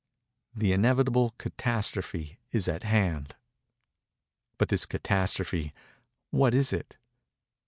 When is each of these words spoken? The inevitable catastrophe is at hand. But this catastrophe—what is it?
The 0.55 0.71
inevitable 0.73 1.35
catastrophe 1.37 2.39
is 2.51 2.67
at 2.67 2.81
hand. 2.81 3.35
But 4.57 4.69
this 4.69 4.87
catastrophe—what 4.87 6.55
is 6.55 6.73
it? 6.73 6.97